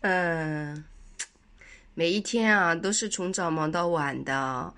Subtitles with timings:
[0.00, 0.84] 嗯，
[1.94, 4.72] 每一天啊，都是从早忙到晚的。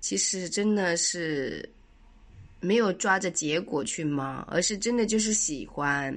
[0.00, 1.68] 其实真的是
[2.58, 6.12] 没有抓着结果去忙，而是真的就是喜欢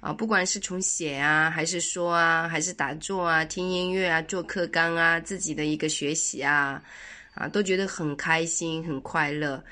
[0.00, 0.10] 啊！
[0.10, 6.82] 不管是从写啊，还是说啊，还是打坐啊，听音乐啊，做课纲啊，自己的一个学习啊，
[7.34, 9.62] 啊，都觉得很开心，很快乐。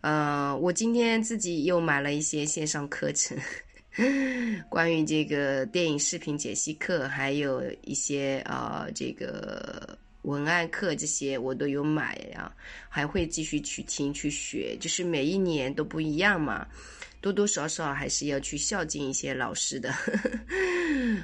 [0.00, 3.36] 呃，我今天自己又买了一些线上课程，
[4.70, 12.52] 关于这个电影视频解析课，还有一些啊，这个文案课这些我都有买呀，
[12.88, 16.66] 还会继续去听去学，就是每一年都不一样嘛，
[17.20, 19.92] 多多少少还是要去孝敬一些老师的。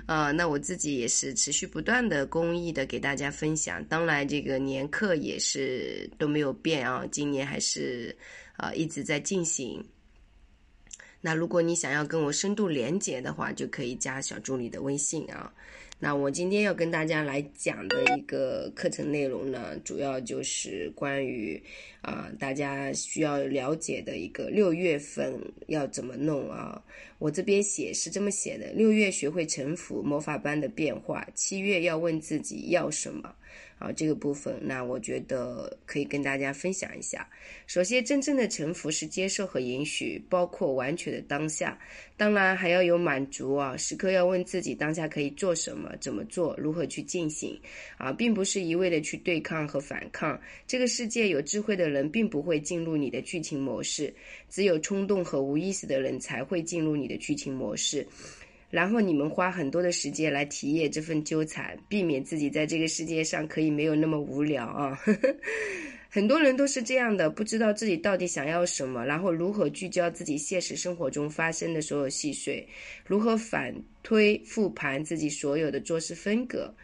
[0.07, 8.17] 啊， 那我自己也是持续不断的公益的给大家分享，当然这个年课也是都没有变啊，今年还是。
[8.57, 9.85] 啊，一直在进行。
[11.27, 15.51] 那如果你想要跟我深度连接的话，就可以加小助理的微信啊。
[15.99, 21.59] 那我今天要跟大家来讲的一个课程内容呢，主要就是关于
[22.03, 25.33] 啊大家需要了解的一个六月份
[25.69, 26.83] 要怎么弄啊。
[27.19, 33.35] 我这边写是这么写的：六月学会臣服，魔法般的变化；七月要问自己要什么。
[33.79, 37.29] 啊，这个部分，那我觉得可以跟大家分享一下。
[37.67, 41.79] 首先，真正的臣服是接受和允许，包括完全的当下。
[42.17, 47.59] 当然，还要有满足啊，时刻要问自己当下可以做什么、怎么做、如何去进行。
[47.99, 50.41] 啊，并不是一味的去对抗和反抗。
[50.67, 54.15] 这个世界有智慧的人并不会进入你的剧情模式，
[54.49, 58.07] 只有冲动和无意识的人才会进入你的剧情模式。
[58.75, 64.99] 然后你们花很多的时间来体验这份纠缠，避免自己在这个世界上可以没有那么无聊啊！
[66.11, 72.67] 很多人都是这样的，不知道自己到底想要什么，然后如何聚焦自己现实生活中发生的所有细碎，
[73.07, 76.75] 如何反推复盘自己所有的做事风格。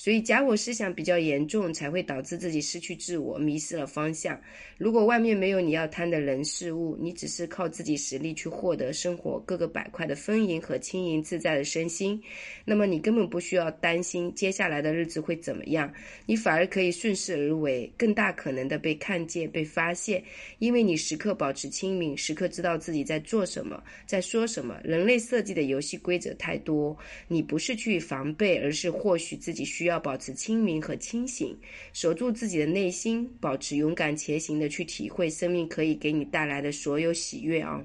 [0.00, 4.40] 所以假我思想比较严重，才会导致自己失去自我，迷失了方向。
[4.78, 12.18] 如果外面没有你要贪的人事物，你只是靠自己实力去获得生活各个板块的丰盈和轻盈自在的身心，
[12.64, 15.92] 那么你根本不需要担心接下来的日子会怎么样，
[16.24, 20.24] 你反而可以顺势而为，更大可能的被看见、被发现，
[20.60, 24.80] 因为你时刻保持清明，时刻知道自己在做什么，在说什么。
[24.82, 26.96] 人类设计的游戏规则太多，
[27.28, 29.89] 你不是去防备，而是或许自己需要。
[29.90, 31.56] 要保持清明和清醒，
[31.92, 37.84] 守住自己的内心，保持勇敢前行的去体会生命可以给你带来的所有喜悦啊！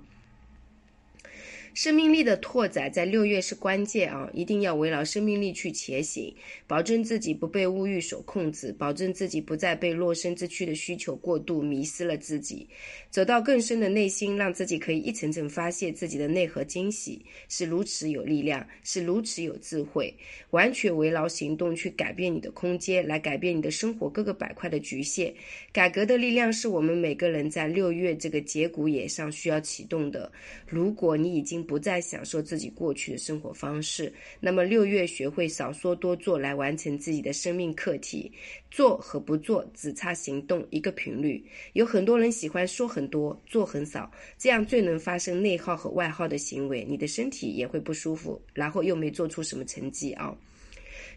[1.75, 6.33] 生命力的拓展在六月是关键啊，一定要围绕生命力去前行，
[6.65, 12.65] 保证自己不被物欲所控制，保证自己不再被肉身之躯的需求过度迷失了自己，
[13.09, 20.15] 走到更深的内心，让自己可以一层层发现自己的内核惊喜，是如此有力量，是如此有智慧，
[20.51, 25.33] 完全围绕行动去改变你的空间，来改变你的生活各个板块的局限。
[25.73, 30.31] 改革的力量是我们每个人在六月这个节骨眼上需要启动的。
[30.65, 38.31] 如果你已经不再享受自己过去的生活方式，那么六月学会少说多做来完成自己的生命课题。
[38.69, 41.41] 做和不做只差行动一个频率。
[41.73, 50.35] 有很多人喜欢说很多，做很少，这样最能发生内耗和外耗的行为，你的身体也会不舒服，然后又没做出什么成绩啊。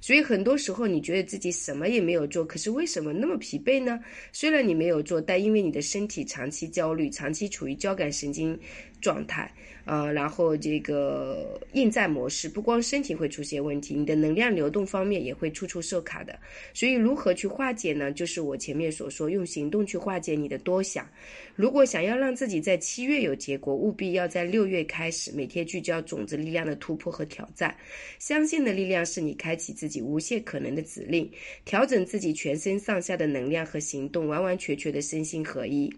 [0.00, 3.98] 所以很多时候你觉得自己什么也没有做，可是为什么那么疲惫呢？
[4.32, 8.58] 虽然你没有做，但因为你的身体长期焦虑，长期处于交感神经
[9.00, 9.52] 状态。
[9.84, 16.38] 呃，然后这个应战模式不光身体会出现问题，你的能量流动方面也会处处受卡的。
[16.74, 18.12] 所以如何去化解呢？
[18.12, 21.08] 就是我前面所说，用行动去化解你的多想。
[21.56, 27.74] 如果想要让自己在七月有结果，务必要在六月开始，每天聚焦种子力量的突破和挑战。
[28.18, 31.30] 相信的力量是你开启自己无限可能的指令，
[31.64, 35.92] 调整自己全身上下的能量和行动，完完全全的身心合一。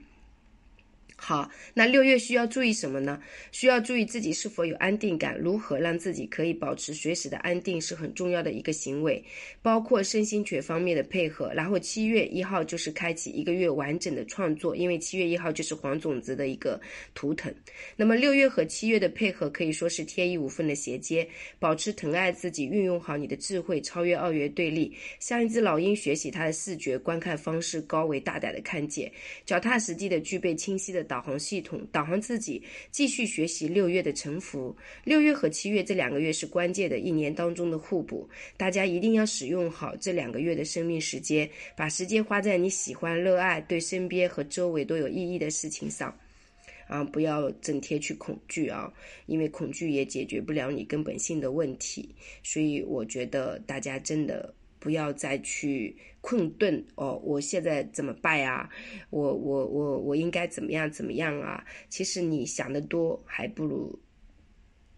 [1.23, 3.21] 好，那六月需要注意什么呢？
[3.53, 9.22] 需要注意自己是否有安定感，如何让自己可以保持随时的安定是很重要的一个行为，
[9.61, 11.53] 包括身心全方面的配合。
[11.53, 16.81] 然后七月一号就是开启一个月完整的创作，因为七月一号就是黄种子的一个
[17.15, 17.55] 图腾。
[17.97, 21.28] 那么六月和七月的配合可以说是天衣无缝的衔接，
[21.59, 29.13] 保持疼爱自己，运用好你的智慧，超越二元对立，像一只老鹰学习它的视觉观看方式，高维大胆的看见，
[29.45, 31.07] 脚踏实地的具备清晰的。
[31.10, 32.62] 导航系统导航自己，
[32.92, 34.77] 继续学习六月的沉浮。
[35.03, 46.16] 六月和七月这两个月是关键的一年当中的互补，大家一定要使用好这两个月的生命时间，把时间花在你喜欢、热爱、对身边和周围都有意义的事情上。
[46.86, 48.92] 啊，不要整天去恐惧啊，
[49.27, 52.09] 因为恐惧也解决不了你根本性的问题。
[52.42, 58.68] 所以我觉得大家真的不要再去困顿哦，我现在怎么办呀？
[59.10, 61.65] 我我我我应该怎么样怎么样啊？
[61.88, 63.97] 其实你想的多，还不如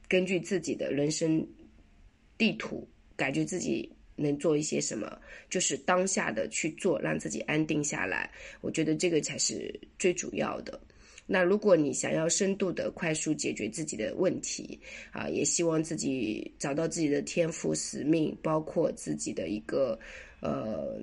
[0.08, 1.46] 根据自己的人生
[2.38, 3.92] 地图，感觉自己。
[4.14, 5.18] 能做一些什么，
[5.48, 8.30] 就是当下的去做，让自己安定下来。
[8.60, 10.78] 我觉得这个才是最主要的。
[11.26, 14.78] 那如果你想要深度的、快速解决自己的问题
[15.12, 19.98] 啊，也希望自己找到自己的天赋、使命，包括自己的一个
[20.40, 21.00] 呃。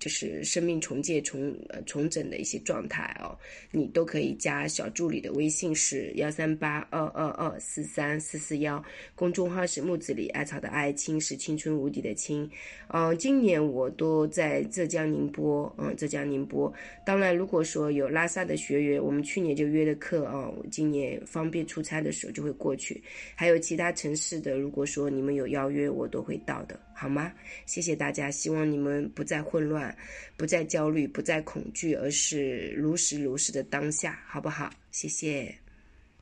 [0.00, 3.38] 就是生命重建、重呃重整的一些状态哦，
[3.70, 8.82] 你都可以加小助理的微信是幺三八二二二四三四四幺，
[9.14, 12.50] 公众号是木子李艾草的艾青是青春无敌的青，
[12.88, 16.72] 嗯，今年我都在浙江宁波，嗯，浙江宁波。
[17.04, 23.02] 当然，如果说有拉萨的学员，我们去年就约的课啊，我今年方便出差的时候就会过去。
[23.34, 27.30] 还有其他城市的，如果说你们有邀约，我都会到的，好吗？
[27.66, 29.89] 谢谢大家，希望你们不再混乱。
[30.36, 34.70] 不再焦虑，不再恐惧，而是如实如实的当下，好不好？
[34.90, 35.54] 谢谢。